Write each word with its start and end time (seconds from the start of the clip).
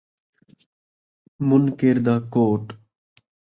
منکر 1.47 1.95
دا 2.05 2.15
کوٹ 2.33 2.63